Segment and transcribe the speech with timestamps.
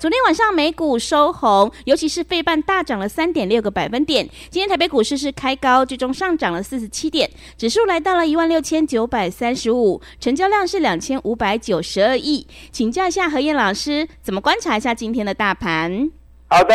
[0.00, 4.26] 昨天晚上美股收红，尤其是费半大涨了三点六个百分点。
[4.48, 7.28] 今天台北股市是开高，最终上涨了四十七点，
[7.58, 12.46] 指数来到了一万六千九百三十五，成交量是两千五百九十二亿。
[12.72, 16.10] 请教一下何燕老师，怎么观察一下今天的大盘？
[16.48, 16.74] 好的，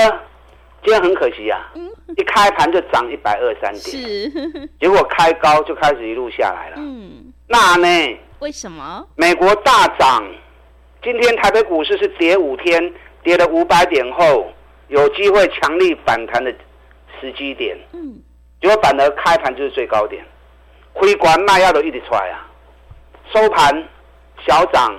[0.84, 1.74] 今天很可惜啊，
[2.16, 6.76] 一开盘就涨一百二三点，是， 结果开高就开始一路下来了。
[6.78, 7.88] 嗯，那呢？
[8.38, 9.04] 为什么？
[9.16, 10.24] 美国大涨，
[11.04, 12.94] 今天台北股市是跌五天。
[13.26, 14.48] 跌了五百点后，
[14.88, 16.54] 有机会强力反弹的
[17.20, 18.22] 时机点，嗯，
[18.62, 20.24] 结果反而开盘就是最高点，
[20.94, 22.48] 亏管卖药都一直出来啊，
[23.34, 23.84] 收盘
[24.46, 24.96] 小涨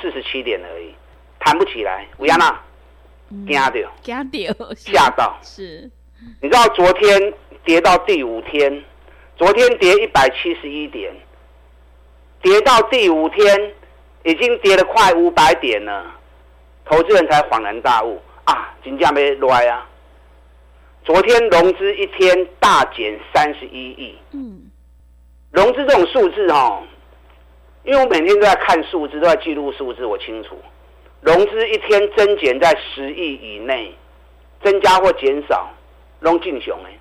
[0.00, 0.94] 四十七点而已，
[1.38, 2.58] 弹不起来，维亚娜
[3.46, 5.90] 惊掉，惊掉，吓到，是，
[6.40, 8.82] 你知道昨天跌到第五天，
[9.36, 11.14] 昨天跌一百七十一点，
[12.40, 13.74] 跌到第五天
[14.24, 16.14] 已经跌了快五百点了。
[16.88, 19.86] 投资人才恍然大悟啊，金价没落啊！
[21.04, 24.16] 昨天融资一天大减三十一亿。
[24.32, 24.70] 嗯，
[25.50, 26.82] 融资这种数字哈，
[27.84, 30.56] 因为我每天都在看数字，都在记录数字，我清楚，
[31.20, 33.94] 融资一天增减在十亿以内，
[34.62, 35.68] 增加或减少，
[36.20, 36.98] 龙进雄哎，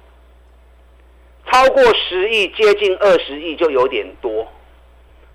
[1.50, 4.46] 超过十亿接近二十亿就有点多。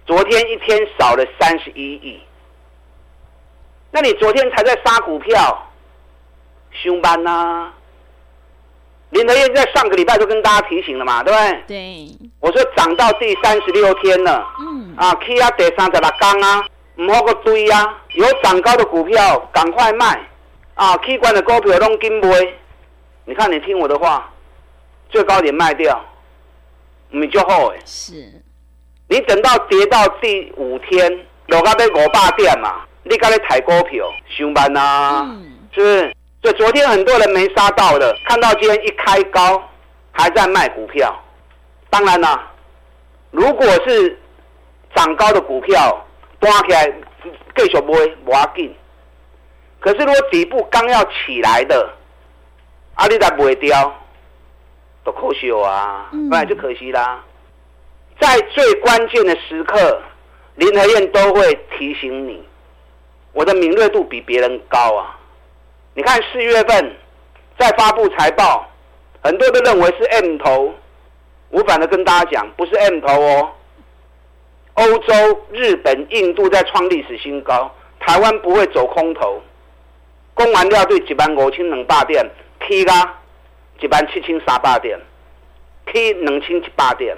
[0.05, 2.21] 昨天一天少了三十一亿。
[3.93, 5.71] 那你昨天才在杀股票，
[6.83, 7.71] 凶班呐！
[9.11, 11.63] 林德燕在上个礼拜就跟大家提醒了嘛，对不对？
[11.69, 12.19] 对。
[12.41, 16.65] 我说涨到第三十六天了，嗯，啊，K 啊第三十六缸啊，
[16.97, 20.19] 唔好个堆啊，有涨高的股票赶快卖，
[20.75, 22.29] 啊，K 关的股票拢紧卖。
[23.27, 24.33] 你看你听我的话，
[25.11, 26.03] 最高点卖掉，
[27.11, 27.79] 你就好哎。
[27.85, 28.15] 是。
[29.09, 32.87] 你等到跌到第五天，落到要五百点嘛。
[33.05, 35.37] 你刚才抬股票，上班呐，
[35.73, 36.17] 是不是？
[36.43, 39.63] 所以昨天很多人没杀到的，看到今天一开高，
[40.13, 41.15] 还在卖股票。
[41.91, 42.51] 当然啦，
[43.31, 44.19] 如果是
[44.95, 46.05] 涨高的股票，
[46.41, 46.93] 端起来
[47.57, 48.75] 继续买，不要紧。
[49.81, 51.91] 可是如果底部刚要起来的，
[52.95, 53.95] 啊，你再卖掉，
[55.05, 57.23] 都可惜啊，不然就可惜啦。
[58.21, 60.03] 在最关键的时刻，
[60.55, 62.45] 林和燕都会提醒你。
[63.33, 65.19] 我的敏锐度比别人高啊！
[65.95, 66.97] 你看四月份
[67.59, 68.67] 在发布财报，
[69.23, 70.73] 很多都认为是 M 头，
[71.51, 73.51] 我反而跟大家讲，不是 M 头哦。
[74.75, 75.15] 欧洲、
[75.51, 79.43] 日本、印度在创历史新高，台湾不会走空头。
[80.35, 82.27] 公完料对一万五千两百点
[82.61, 83.19] ，K 啦
[83.81, 84.99] 一万七千三百点
[85.87, 87.17] ，K 两千一百点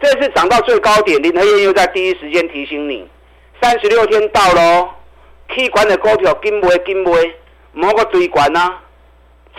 [0.00, 3.08] 这次涨到最高点，林和燕又在第一时间提醒你，
[3.62, 4.90] 三十六天到喽。
[5.54, 7.10] 去管的股票紧买紧买，
[7.72, 8.80] 唔好个追管啊！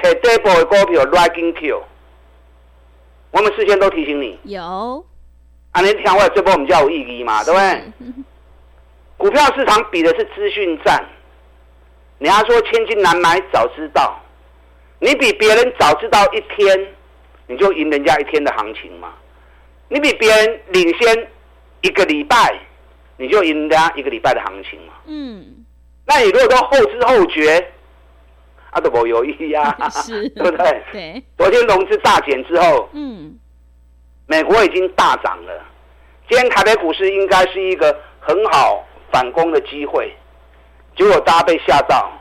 [0.02, 1.84] 找底部的股票来紧 Q。
[3.32, 4.40] 我们事先都提醒你。
[4.44, 5.06] 有。
[5.72, 7.84] 啊，你听我这波我们叫有意义嘛，对不对？
[9.18, 11.04] 股票市场比的是资讯战。
[12.20, 14.20] 你要说千金难买早知道，
[15.00, 16.88] 你比别人早知道一天，
[17.48, 19.14] 你就赢人家一天的行情嘛。
[19.90, 21.28] 你比别人领先
[21.82, 22.60] 一个礼拜，
[23.18, 24.94] 你就赢人家一个礼拜的行情嘛。
[25.06, 25.63] 嗯。
[26.06, 27.58] 那你如果都后知后觉，
[28.72, 30.84] 啊，都没有意呀， 是， 对不对？
[30.92, 31.24] 对。
[31.38, 33.40] 昨天融资大减之后，嗯，
[34.28, 35.66] 美国已经大涨了。
[36.30, 40.14] 今天台北股市应该是一个很好反攻的机会，
[40.98, 42.12] 结果大家被吓到，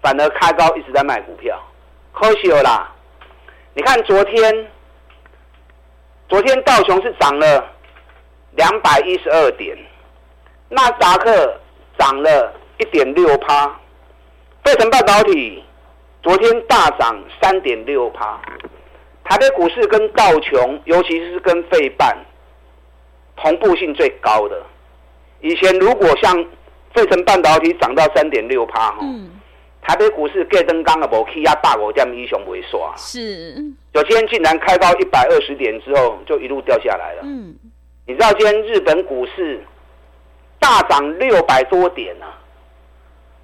[0.00, 1.60] 反而开高一直在卖股票，
[2.12, 2.92] 可惜了啦。
[3.74, 4.70] 你看昨天，
[6.28, 7.64] 昨天道琼是涨了
[8.52, 9.76] 两百一十二点，
[10.68, 11.58] 纳达克
[11.98, 12.52] 涨了。
[12.82, 13.68] 一点六趴，
[14.64, 15.62] 费城半导体
[16.20, 18.40] 昨天大涨三点六趴，
[19.22, 22.16] 台北股市跟道琼，尤其是跟费半
[23.36, 24.60] 同步性最高的。
[25.40, 26.44] 以前如果像
[26.92, 28.98] 费城半导体涨到三点六趴哈，
[29.82, 32.92] 台北股市盖登刚的无起压，大五点以上未刷。
[32.96, 33.54] 是，
[33.92, 37.22] 有今天竟然开高一百二十点之后，就一路掉下来了。
[37.22, 37.54] 嗯，
[38.08, 39.62] 你知道今天日本股市
[40.58, 42.26] 大涨六百多点呢、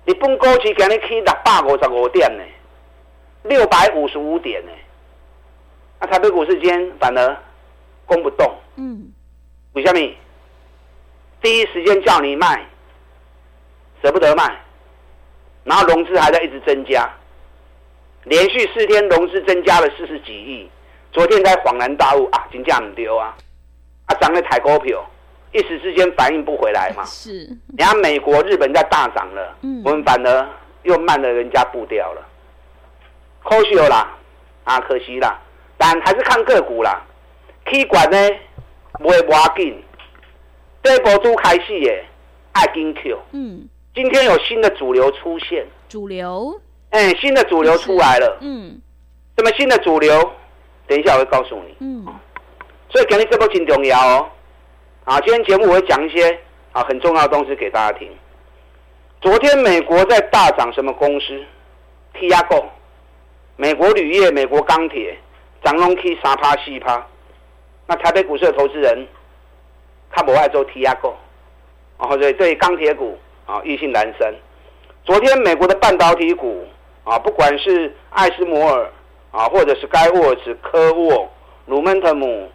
[0.09, 2.43] 日本股市今日起六百五十五点呢，
[3.43, 4.73] 六百五十五点呢。
[6.01, 7.37] 那、台北股市今天反而
[8.07, 9.13] 攻不动，嗯，
[9.75, 10.01] 为什么？
[11.43, 12.65] 第一时间叫你卖，
[14.03, 14.51] 舍不得卖，
[15.65, 17.07] 然后融资还在一直增加，
[18.25, 20.71] 连续四天融资增加了四十几亿，
[21.13, 23.37] 昨天才恍然大悟啊，金价唔丢啊，
[24.07, 25.05] 啊涨了台股票，
[25.53, 27.05] 一时之间反应不回来嘛。
[27.05, 27.45] 是，
[27.77, 30.49] 人家美国、日本在大涨了，嗯我们反而
[30.83, 32.23] 又慢了人家步调了，
[33.43, 34.17] 可惜了啦，
[34.65, 35.39] 啊可惜啦，
[35.77, 37.03] 但还是看个股啦。
[37.65, 38.17] K 管呢，
[38.99, 39.83] 不会要紧，
[40.83, 42.05] 这一波都开始耶，
[42.53, 43.19] 爱金 Q。
[43.33, 46.59] 嗯，今天有新的主流出现，主流，
[46.91, 48.39] 哎，新的主流出来了。
[48.41, 48.81] 嗯
[49.37, 50.33] 什么新的主流？
[50.87, 51.77] 等一下我会告诉你。
[51.81, 52.05] 嗯，
[52.89, 54.29] 所以今天这波真重要哦。
[55.09, 56.39] 啊，今天节目我会讲一些
[56.71, 58.07] 啊很重要的东西给大家听。
[59.23, 61.43] 昨天美国在大涨什么公司
[62.13, 62.67] ？Tiago，
[63.57, 65.17] 美国铝业、美国钢铁
[65.65, 67.07] 涨龙 K 三趴四趴。
[67.87, 69.09] 那台北股市的投资人，
[70.11, 71.15] 他不爱做 Tiago，
[71.97, 74.35] 啊，所以对钢铁股啊意兴阑珊。
[75.07, 76.67] 昨天美国的半导体股
[77.05, 78.93] 啊，不管是艾斯摩尔
[79.31, 81.27] 啊，或者是 Skyworks、科沃、
[81.65, 82.53] 鲁门特姆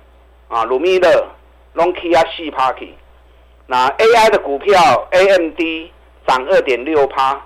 [0.50, 1.28] 啊、鲁密勒、
[1.74, 2.94] 隆基啊、细 Party，
[3.68, 5.60] 那 AI 的股票 AMD
[6.28, 7.42] 涨二点六趴，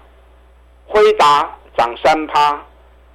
[0.85, 2.61] 辉达涨三趴，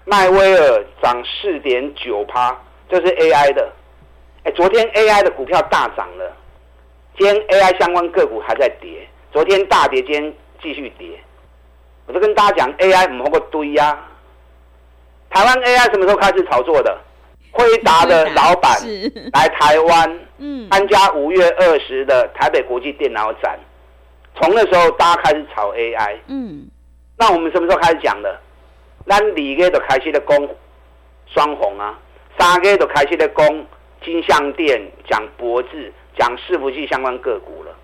[0.04, 2.56] 迈威尔涨四点九趴，
[2.88, 3.72] 这是 AI 的。
[4.44, 6.36] 哎，昨天 AI 的股票大涨了，
[7.18, 11.20] 今天 AI 相关个股还在跌，昨天大跌，今天继续跌。
[12.06, 13.96] 我就跟大家讲，AI 唔好个堆呀、
[15.30, 16.98] 台湾 AI 什么时候开始炒作的？
[17.52, 23.58] 辉达的老板是，来台湾嗯，参加五月二十的台北国际电脑展，
[24.34, 26.16] 从那时候大家开始炒 AI。
[26.26, 26.66] 嗯，
[27.18, 28.40] 那我们什么时候开始讲的？
[29.06, 30.48] 咱二月就开始在攻
[31.26, 31.98] 双红啊，
[32.38, 33.66] 三月就开始在攻
[34.04, 37.76] 金相店，讲博智，讲伺服器相关个股了。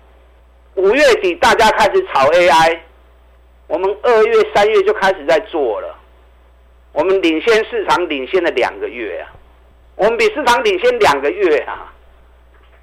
[0.75, 2.79] 五月底大家开始炒 AI，
[3.67, 5.95] 我们二月、三月就开始在做了。
[6.93, 9.29] 我们领先市场领先了两个月啊，
[9.99, 11.93] 我们比市场领先两个月啊。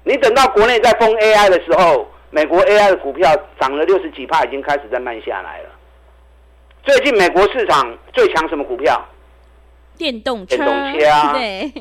[0.03, 5.69] 你等到国内在封 AI 的时候，美国 AI 的股票涨了六十几帕，已经开始在慢下来了。
[6.83, 9.03] 最近美国市场最强什么股票？
[9.97, 11.71] 电动车，电动车啊对，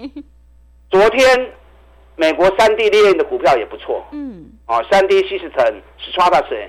[0.88, 1.52] 昨天
[2.16, 6.68] 美国三 D 猎鹰的股票也不错嗯，哦，三 D System、Stratasys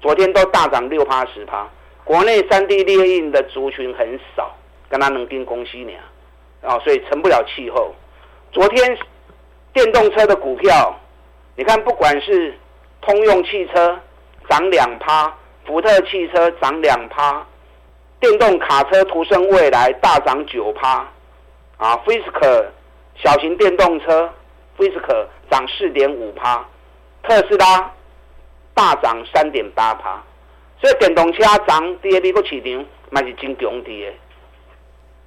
[0.00, 1.68] 昨天都大涨六趴十趴。
[2.02, 4.56] 国内三 D 猎鹰的族群很少，
[4.88, 5.92] 跟他能跟公司呢，
[6.62, 7.94] 哦，所以成不了气候。
[8.52, 8.98] 昨天
[9.72, 10.94] 电动车的股票，
[11.56, 12.54] 你看不管是
[13.02, 13.98] 通用汽车
[14.48, 15.32] 涨两趴，
[15.66, 17.44] 福特汽车涨两趴，
[18.18, 21.06] 电动卡车途胜未来大涨九趴，
[21.76, 22.66] 啊，Fisker
[23.16, 24.30] 小型电动车
[24.78, 26.64] Fisker 涨四点五趴，
[27.22, 27.92] 特斯拉
[28.74, 30.22] 大涨三点八趴，
[30.80, 34.14] 所以电动车涨第二美国市场嘛是真强跌的。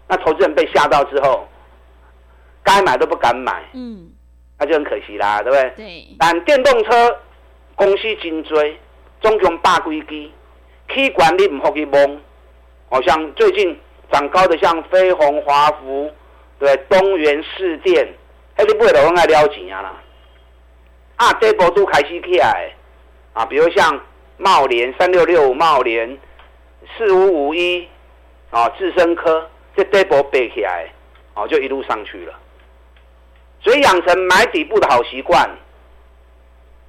[0.08, 1.48] 那投资人被吓到之后，
[2.70, 4.12] 该买都不敢买，嗯，
[4.60, 5.74] 那就很可惜啦，对不对？
[5.76, 7.18] 对，但电动车
[7.76, 8.64] 公司真多，
[9.22, 10.30] 总共百几支，
[10.90, 12.22] 去管理唔好去蒙。
[12.92, 13.76] 好像最近
[14.12, 16.12] 涨高的像飞鸿、华孚，
[16.60, 18.08] 对东元市电，
[18.58, 19.94] 迄你买就拢爱了钱啊啦。
[21.16, 22.72] 啊，这波都开始起来，
[23.34, 24.00] 啊，比如像
[24.38, 26.18] 茂联三六六五茂联，
[26.96, 27.88] 四五五一，
[28.52, 30.90] 啊，智深科，这这波背起来的，
[31.42, 32.34] 哦、就一路上去了。
[33.62, 35.50] 所以养成买底部的好习惯，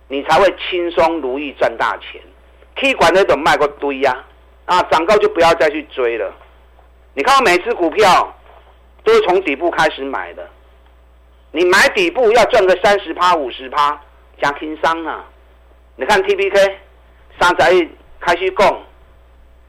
[0.09, 2.21] 你才会轻松如意赚大钱。
[2.77, 4.25] K 管那种卖个堆呀、
[4.65, 6.33] 啊，涨高就不要再去追了。
[7.15, 8.33] 你看到每只股票
[9.03, 10.49] 都是从底部开始买的，
[11.51, 14.01] 你买底部要赚个三十趴、五十趴，
[14.41, 15.25] 加轻伤啊！
[15.97, 16.79] 你看 T P K
[17.39, 17.89] 三十亿
[18.21, 18.81] 开始讲，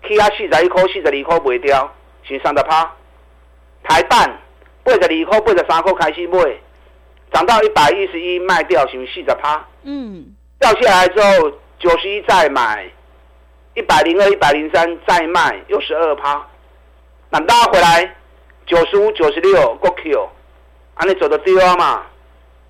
[0.08, 1.94] 起啊四十一块、四十二块卖掉，
[2.24, 2.90] 是三十趴。
[3.84, 4.40] 台办
[4.84, 6.40] 八十二块、八十三块开始买。
[7.32, 9.66] 涨到一百一十一卖掉，是不是四十趴？
[9.84, 10.26] 嗯，
[10.60, 12.90] 掉下来之后，九十一再买，
[13.74, 16.46] 一百零二、一百零三再卖，又十二趴。
[17.30, 18.16] 那拉回来，
[18.66, 20.30] 九十五、九十六过 Q，
[20.96, 22.04] 啊，你走的丢啊嘛？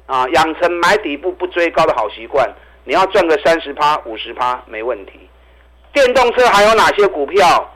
[0.05, 2.47] 啊，养成买底部不追高的好习惯，
[2.83, 5.13] 你要赚个三十趴、五十趴没问题。
[5.93, 7.69] 电动车还有哪些股票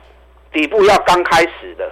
[0.51, 1.91] 底部要刚开始的，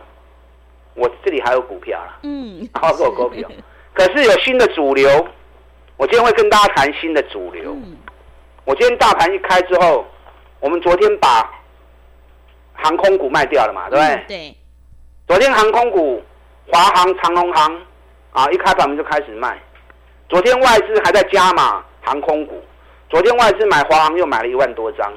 [0.95, 3.49] 我这里还有股票啦，嗯，还有股票，
[3.93, 5.07] 可是有新的主流，
[5.97, 7.75] 我今天会跟大家谈新的主流。
[8.65, 10.05] 我今天大盘一开之后，
[10.59, 11.49] 我们昨天把
[12.73, 14.23] 航空股卖掉了嘛，对不对？
[14.27, 14.57] 对。
[15.27, 16.21] 昨天航空股，
[16.71, 17.81] 华航、长龙航，
[18.31, 19.61] 啊，一开盘我们就开始卖。
[20.27, 22.61] 昨天外资还在加码航空股，
[23.09, 25.13] 昨天外资买华航又买了一万多张，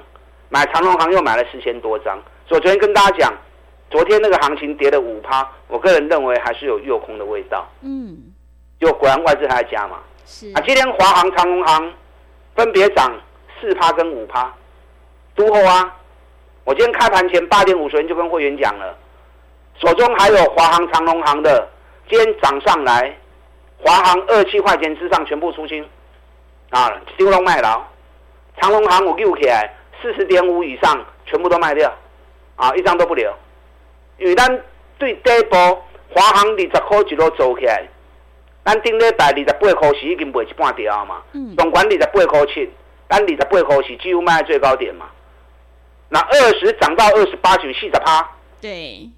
[0.49, 2.23] 买长龙航又买了四千多张。
[2.47, 3.33] 所以昨天跟大家讲，
[3.91, 7.67] 昨天那个行情跌了五趴，我个人认为还是有诱空的味道。
[7.81, 8.35] 嗯。
[8.81, 9.99] 就果然外资还在加嘛。
[10.25, 10.51] 是。
[10.53, 11.93] 啊，今天华航、长龙航
[12.55, 13.13] 分别涨。
[13.59, 14.53] 四趴跟五趴，
[15.35, 15.97] 都后啊！
[16.65, 18.95] 我今天开盘前八点五十分就跟会员讲了，
[19.81, 21.67] 手中还有华航、长隆航的，
[22.07, 23.17] 今天涨上来，
[23.79, 25.83] 华航二七块钱之上全部出清，
[26.69, 27.83] 啊，丢龙卖了，
[28.61, 31.91] 长隆航我六起来四十点五以上全部都卖掉，
[32.57, 33.35] 啊，一张都不留，
[34.19, 34.47] 因为咱
[34.99, 35.59] 对第一波
[36.11, 37.89] 华航二十块一路走起来，
[38.67, 41.23] 咱顶礼拜二十八块是已经卖一半掉嘛，
[41.57, 42.69] 总管二十八块七。
[43.09, 45.07] 单里的背后是几乎卖在最高点嘛？
[46.09, 48.29] 那二十涨到二十八，九，四十趴。
[48.61, 49.09] 对。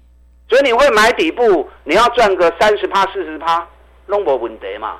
[0.47, 3.67] 所以你会买底部，你要赚个三十趴、四十趴，
[4.05, 4.97] 拢无问题嘛。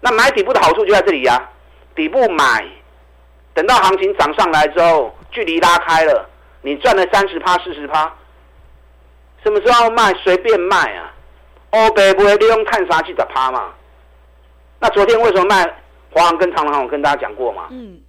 [0.00, 1.50] 那买底部的好处就在这里呀，
[1.94, 2.66] 底部买，
[3.52, 6.26] 等到行情涨上来之后，距离拉开了，
[6.62, 8.10] 你赚了三十趴、四十趴，
[9.44, 11.12] 什么时候卖随便卖啊？
[11.76, 13.74] 欧北不会利用探沙去的趴嘛？
[14.80, 15.64] 那昨天为什么卖
[16.10, 16.82] 华航跟长隆航？
[16.84, 17.68] 我跟大家讲过嘛？
[17.70, 18.00] 嗯。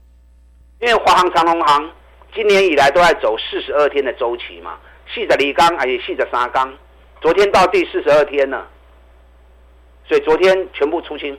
[0.80, 1.90] 因为华航、长隆航
[2.36, 4.78] 今年以来都在走四十二天的周期嘛，
[5.12, 6.72] 细着离缸还是细着沙缸，
[7.20, 8.68] 昨天到第四十二天了，
[10.08, 11.38] 所以昨天全部出清。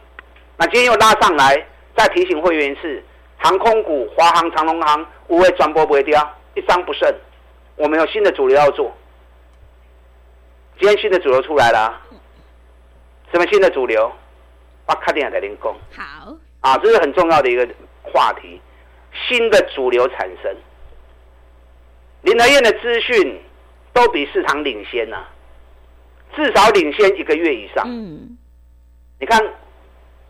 [0.56, 1.64] 那今天又拉上来，
[1.96, 3.02] 再提醒会员是
[3.36, 7.08] 航空股，华航、长隆航五位转播不会掉，一张不剩。
[7.76, 8.92] 我们有新的主流要做，
[10.80, 12.00] 今天新的主流出来了，
[13.32, 14.10] 什么新的主流？
[14.86, 15.74] 把卡电在零工。
[15.94, 16.34] 好。
[16.60, 17.68] 啊，这是很重要的一个
[18.02, 18.60] 话题。
[19.28, 20.54] 新的主流产生，
[22.22, 23.40] 林德燕的资讯
[23.92, 25.24] 都比市场领先呐，
[26.34, 27.84] 至少领先一个月以上。
[27.86, 28.36] 嗯，
[29.18, 29.40] 你看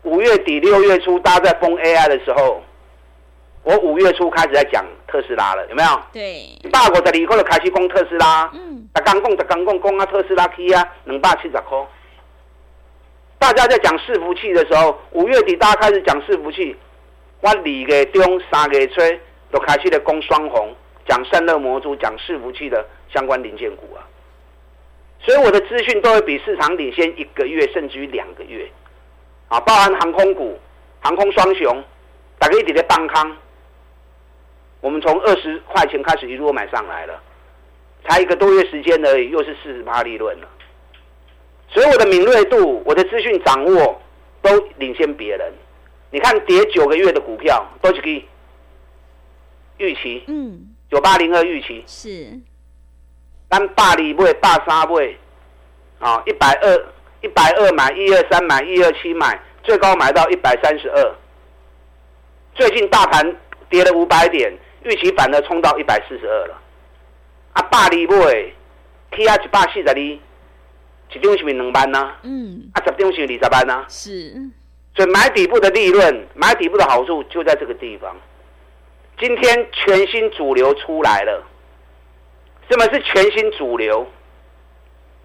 [0.03, 2.61] 五月底六月初大家在封 AI 的时候，
[3.63, 5.89] 我五月初开始在讲特斯拉了，有没有？
[6.13, 6.47] 对。
[6.71, 11.87] 大国的理科的开始攻特斯拉，嗯，他刚攻，他刚攻，攻啊特斯拉 K 啊，两百七十块。
[13.39, 16.75] 大家在讲伺服器的时候，五月底大家开始讲伺服器。
[17.39, 18.99] 我二月中、三月初
[19.49, 20.75] 都开始在攻双红，
[21.07, 24.03] 讲散热模组、讲伺服器的相关零件股啊。
[25.21, 28.69] 所以我的资讯都会比市场领先一个月，甚至于两个月。
[29.47, 30.59] 啊，包含航空股、
[30.99, 31.81] 航空双雄，
[32.37, 33.37] 打个一点的邦康，
[34.81, 37.17] 我们从二十块钱开始一路买上来了，
[38.05, 40.47] 才一个多月时间而已，又是四十八利润了。
[41.71, 44.01] 所以我的敏锐度、我的资讯掌握
[44.41, 45.53] 都领先别人。
[46.11, 48.27] 你看跌九个月的股票都是给
[49.77, 52.39] 预期，嗯，九八零二预期是，
[53.47, 55.15] 单八里买八三买，
[55.99, 56.85] 啊，一百二
[57.21, 61.15] 一百二买一二三买一二七买，最高买到一百三十二。
[62.55, 63.35] 最近大盘
[63.69, 64.51] 跌了五百点，
[64.83, 66.59] 预期反而冲到一百四十二了。
[67.53, 68.15] 啊，八里买
[69.11, 70.19] ，K 啊一百四十二，
[71.13, 72.11] 一张是咪两万呢？
[72.23, 73.85] 嗯，啊十张是二十万呢？
[73.87, 74.33] 是。
[74.95, 78.15] 所以买底部的利润，买底部的好处就在这个地方。
[79.17, 81.43] 今天全新主流出来了，
[82.69, 84.05] 什么是全新主流？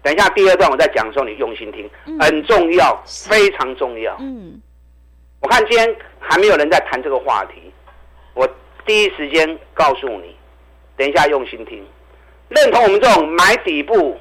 [0.01, 1.89] 等一下第二段我在讲的时候，你用心听，
[2.19, 4.15] 很重要，非常重要。
[4.19, 4.61] 嗯，
[5.41, 7.71] 我看今天还没有人在谈这个话题，
[8.33, 8.47] 我
[8.85, 10.35] 第一时间告诉你，
[10.95, 11.83] 等一下用心听，
[12.49, 14.17] 认同我们这种买底部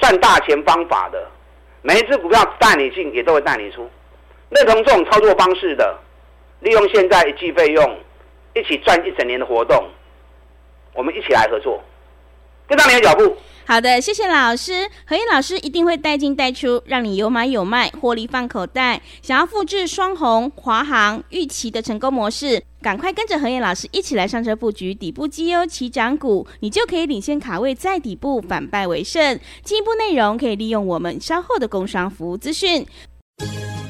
[0.00, 1.30] 赚大钱方法的，
[1.82, 3.88] 每一只股票带你进，也都会带你出。
[4.48, 5.98] 认同这种操作方式的，
[6.60, 7.98] 利用现在一季费用，
[8.54, 9.88] 一起赚一整年的活动，
[10.94, 11.80] 我们一起来合作，
[12.66, 13.36] 跟上你的脚步。
[13.66, 19.00] 好的，谢谢老师，何燕老师一定会带进带出，让你有买有卖，获利放口袋。
[19.22, 29.38] 想要复制双红、华航、玉琪的成功模式，赶快跟着何燕老师一起来上车布局底部绩优起涨股，你就可以领先卡位在底部，反败为胜。
[29.62, 32.86] 进一步内容可以利用我们稍后的工商服务资讯。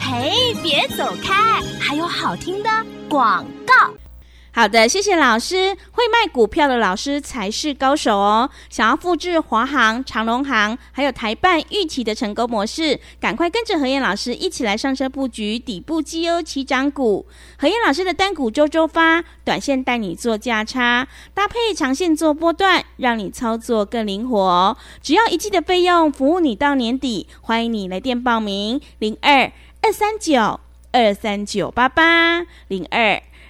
[0.00, 0.32] 嘿，
[0.62, 1.60] 别走开！
[1.78, 2.68] 还有好听的
[3.08, 4.09] 广告。
[4.52, 5.76] 好的，谢谢老师。
[5.92, 8.50] 会卖股票的老师才是高手哦。
[8.68, 17.26] 想要复制华航、长隆航还有台办、预期的成功模式，赶快跟着何燕老师一起来上车布局底部绩优起涨股。
[17.58, 24.76] 何燕老师的单股周周发，短线带你做价差，搭配长线做波段，让你操作更灵活。
[25.00, 27.28] 只要一季的费用，服务你到年底。
[27.40, 30.58] 欢迎你来电报名：零二二三九
[30.90, 33.22] 二三九八八零二。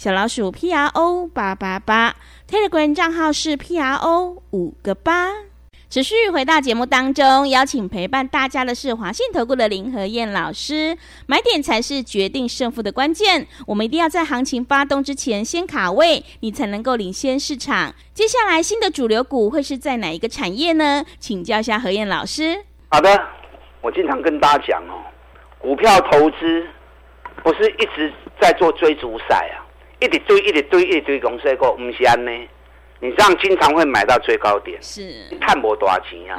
[0.00, 2.16] 小老鼠 P R O 八八八。
[2.48, 5.28] Telegram 账号是 P R O 五个八。
[5.90, 10.96] 持续回到节目当中，邀请陪伴大家的是华信投顾的林和燕老师。
[11.26, 17.94] 买点才是决定胜负的关键，我们一定要在行情发动之前先卡位，你才能够领先市场。
[18.14, 21.04] 接下来新的主流股会是在哪一个产业呢？
[21.18, 22.64] 请教一下何燕老师。
[22.88, 23.22] 好的，
[23.82, 25.04] 我经常跟大家讲哦，
[25.58, 26.66] 股票投资
[27.44, 29.59] 不是一直在做追逐赛啊。
[30.00, 32.30] 一直堆，一直堆，一直堆公司股，唔是安呢？
[33.00, 35.02] 你这样经常会买到最高点，是
[35.40, 36.38] 看博多少钱啊？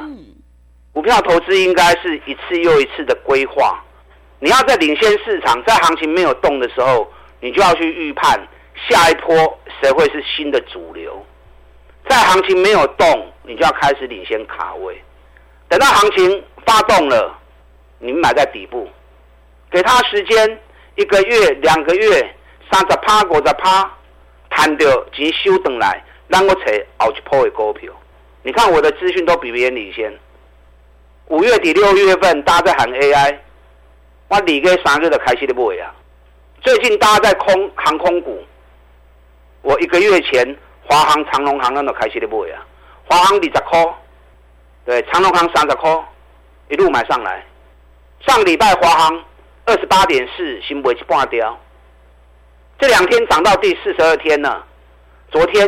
[0.92, 3.82] 股票投资应该是一次又一次的规划。
[4.38, 8.38] 你要在领先市场，在行情没有动的时候，你就要去预判
[8.88, 9.34] 下一波
[9.80, 11.24] 谁会是新的主流。
[12.08, 15.00] 在行情没有动，你就要开始领先卡位。
[15.68, 17.38] 等到行情发动了，
[17.98, 18.88] 你买在底部，
[19.70, 20.58] 给他时间
[20.96, 22.34] 一个月、两个月。
[22.72, 23.92] 三十趴、五十趴，
[24.48, 26.62] 赚到钱收回来，让我找
[26.96, 27.92] 后一波的股票。
[28.42, 30.10] 你看我的资讯都比别人领先。
[31.26, 33.36] 五月底、六月份，大家在喊 AI，
[34.28, 35.94] 我二个三个就开始的买啊。
[36.62, 38.42] 最近大家在空航空股，
[39.60, 42.64] 我一个月前华航、长龙航那都开始的买啊。
[43.04, 43.94] 华航二十块，
[44.86, 46.04] 对，长龙航三十块，
[46.70, 47.44] 一路买上来。
[48.26, 49.24] 上礼拜华航
[49.66, 51.58] 二十八点四，先买一半掉。
[52.82, 54.66] 这两天涨到第四十二天了，
[55.30, 55.64] 昨天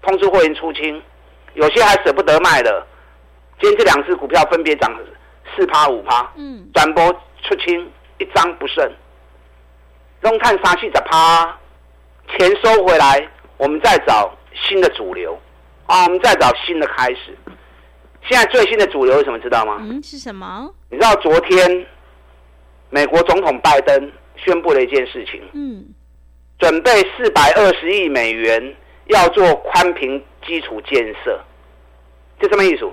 [0.00, 1.02] 通知会员出清，
[1.54, 2.86] 有些还舍不得卖的。
[3.60, 4.88] 今天这两只股票分别涨
[5.56, 8.88] 四趴五趴，嗯，转播出清一张不剩。
[10.22, 11.58] 中碳杀气十趴，
[12.28, 15.36] 钱收回来，我们再找新的主流
[15.86, 17.36] 啊，我们再找新的开始。
[18.28, 19.40] 现在最新的主流是什么？
[19.40, 19.78] 知道吗？
[19.80, 20.72] 嗯，是什么？
[20.88, 21.84] 你知道昨天
[22.90, 25.84] 美国总统拜登宣布了一件事情，嗯。
[26.58, 28.74] 准备四百二十亿美元
[29.06, 31.40] 要做宽频基础建设，
[32.40, 32.90] 就这么意思。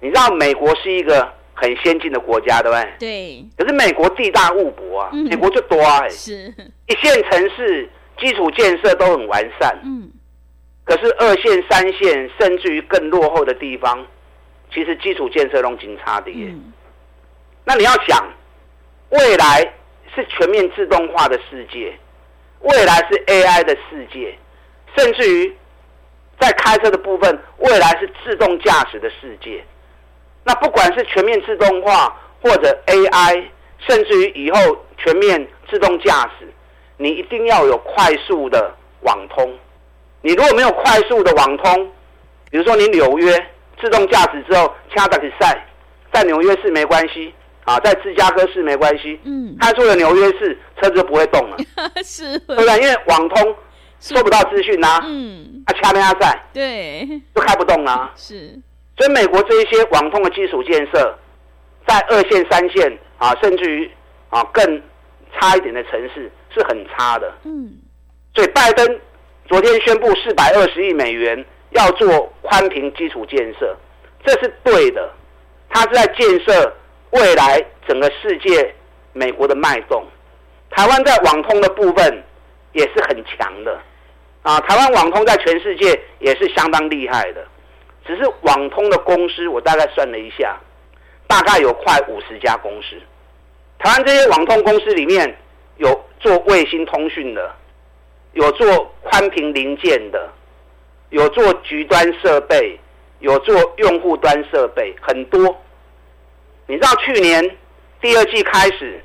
[0.00, 2.92] 你知道美国是一个很先进的国家，对不对？
[2.98, 3.44] 对。
[3.56, 6.08] 可是美国地大物博啊，美国就多哎。
[6.08, 6.52] 是。
[6.86, 9.78] 一线城市基础建设都很完善。
[9.84, 10.10] 嗯。
[10.84, 14.04] 可是二线、三线，甚至于更落后的地方，
[14.72, 16.52] 其实基础建设都经差的耶。
[17.64, 18.22] 那你要想，
[19.08, 19.60] 未来
[20.14, 21.96] 是全面自动化的世界。
[22.64, 24.36] 未来是 AI 的世界，
[24.96, 25.56] 甚至于
[26.40, 29.62] 在开车的部分，未来是自动驾驶的世界。
[30.44, 33.44] 那不管是全面自动化，或者 AI，
[33.78, 34.58] 甚至于以后
[34.98, 36.48] 全面自动驾驶，
[36.96, 39.58] 你一定要有快速的网通。
[40.22, 41.92] 你如果没有快速的网通，
[42.50, 43.46] 比如说你纽约
[43.80, 45.66] 自动驾驶之后，掐打去赛，
[46.12, 47.34] 在纽约市没关系。
[47.64, 51.56] 啊，在芝加哥市没关系，嗯，开出了纽约市，车子就不会动了，
[52.04, 52.80] 是，对不对？
[52.82, 53.56] 因为网通
[54.00, 58.50] 收不到资讯呐，嗯，啊，掐边在，对，就开不动啦， 是。
[58.98, 61.14] 所以美国这一些网通的基础建设，
[61.86, 63.90] 在二线、三线啊，甚至于
[64.28, 64.82] 啊更
[65.32, 67.72] 差一点的城市是很差的，嗯。
[68.34, 69.00] 所以拜登
[69.48, 73.74] 昨天宣布四百二十亿美元要做宽频基础建设，
[74.24, 75.10] 这是对的，
[75.70, 76.72] 他是在建设。
[77.14, 78.74] 未来整个世界，
[79.12, 80.04] 美国的脉动，
[80.70, 82.24] 台湾在网通的部分
[82.72, 83.80] 也是很强的，
[84.42, 87.46] 啊，台湾网通在全世界也是相当厉害的，
[88.04, 90.58] 只是网通的公司，我大概算了一下，
[91.28, 92.96] 大概有快五十家公司。
[93.78, 95.36] 台湾这些网通公司里面
[95.76, 97.54] 有做卫星通讯的，
[98.32, 100.28] 有做宽频零件的，
[101.10, 102.76] 有做局端设备，
[103.20, 105.56] 有做用户端设备，很多。
[106.66, 107.56] 你知道去年
[108.00, 109.02] 第二季开始，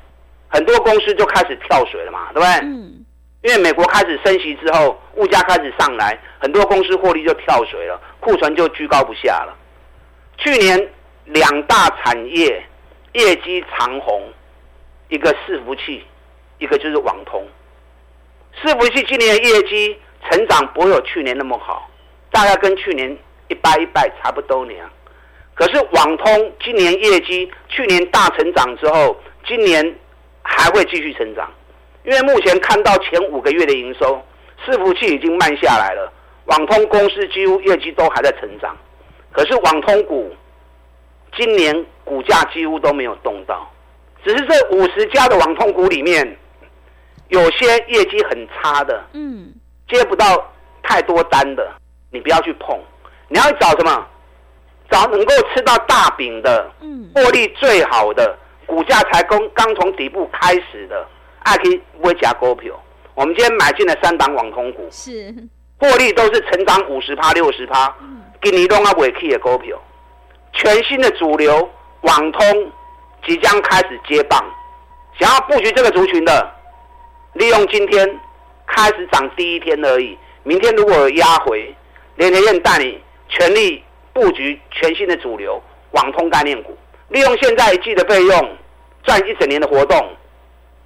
[0.48, 2.48] 很多公司就开始跳水了嘛，对不对？
[2.62, 3.04] 嗯。
[3.42, 9.56] 因为美国开始升息之后，物价开始上来，很多公司获利就跳水了，库存就居高不下了。
[10.36, 10.88] 去年
[11.24, 12.62] 两大产业
[13.14, 14.30] 业绩长红，
[15.08, 16.04] 一个伺服器，
[16.58, 17.42] 一个就是网通。
[18.62, 21.88] 伺服器今年的业绩成长不会有去年那么好，
[22.30, 23.16] 大概跟去年
[23.48, 24.74] 一掰一掰差不多呢。
[25.60, 29.14] 可是网通今年业绩去年大成长之后，
[29.46, 29.94] 今年
[30.40, 31.52] 还会继续成长，
[32.02, 34.18] 因为目前看到前五个月的营收，
[34.64, 36.10] 伺服器已经慢下来了，
[36.46, 38.74] 网通公司几乎业绩都还在成长。
[39.32, 40.34] 可是网通股
[41.36, 43.70] 今年股价几乎都没有动到，
[44.24, 46.38] 只是这五十家的网通股里面，
[47.28, 49.52] 有些业绩很差的，嗯，
[49.90, 50.50] 接不到
[50.82, 51.70] 太多单的，
[52.10, 52.80] 你不要去碰，
[53.28, 54.06] 你要找什么？
[54.90, 61.06] 找能够吃到大饼的，嗯，获利最好的，股价才刚刚从底部开始的，
[61.40, 62.74] 爱可以不会加股票。
[63.14, 65.34] 我们今天买进了三档网通股，是。
[65.78, 67.94] 获利都是成长五十趴、六十趴。
[68.42, 69.78] 给你弄啊尾气的股票，
[70.54, 71.68] 全新的主流
[72.00, 72.72] 网通
[73.26, 74.42] 即将开始接棒，
[75.18, 76.50] 想要布局这个族群的，
[77.34, 78.18] 利用今天
[78.66, 81.74] 开始涨第一天而已，明天如果有压回，
[82.16, 82.98] 连连燕带你
[83.28, 83.84] 全力
[84.20, 85.58] 布局全新的主流
[85.92, 86.76] 网通概念股，
[87.08, 88.56] 利用现在一季的费用
[89.02, 89.96] 赚一整年的活动，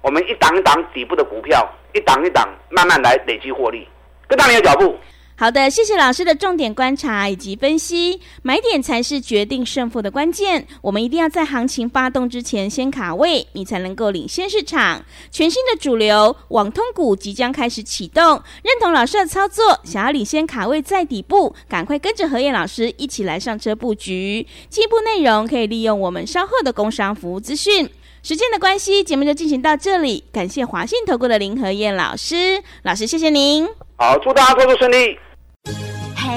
[0.01, 3.85] 我们一档一档底部的股票，一档一档慢慢来累积获利，
[4.25, 4.97] 跟上你的脚步。
[5.37, 10.65] 好的，谢谢老师的重点观察以及分析，买点才是决定胜负的关键。
[10.81, 15.03] 我们一定要在行情发动之前先卡位，你才能够领先市场。
[15.29, 24.47] 全新的主流网通股即将开始启动，认同老师的操作，想要领先卡位在底部，赶快跟着何燕老师一起来上车布局。
[24.69, 27.89] 进一步内容可以利用我们稍后的工商服务资讯。
[28.23, 30.23] 时间的关系，节目就进行到这里。
[30.31, 33.67] 感谢华信投顾的林何燕老师，老师谢谢您。
[33.97, 35.19] 好，祝大家工作顺利。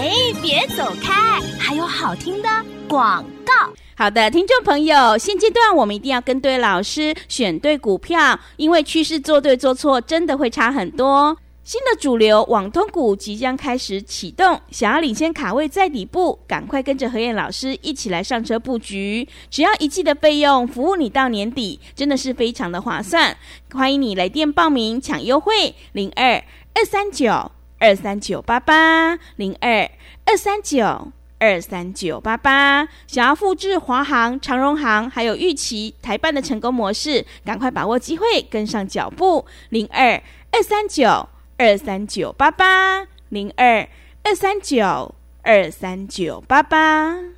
[0.09, 1.39] 哎，别走开！
[1.61, 2.49] 还有好听的
[2.89, 3.53] 广告。
[3.95, 11.37] 好的，听众朋友，现阶段我们一定要跟对老师，选对股票，因为趋势做对做错真的会差很多。
[11.63, 19.29] 新的主流网通股即将开始启动，想要领先卡位在底部，赶快跟着何燕老师一起来上车布局。
[19.51, 23.37] 只要一季的费用，服务你到年底，真的是非常的划算。
[23.75, 26.43] 欢迎你来电报名抢优惠，零二
[26.73, 27.53] 二三九。
[27.79, 29.89] 二三九八八零二
[30.25, 39.47] 二三九二三九八八，想要复制华航、长荣航还有玉琪、台办的成功模式，赶快把握机会，跟上脚步。
[39.69, 43.89] 零二二三九二三九八八零二
[44.25, 47.38] 二三九二三九八八。